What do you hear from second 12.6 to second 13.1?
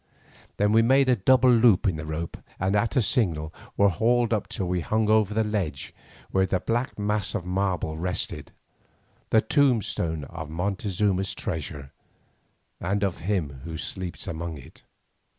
and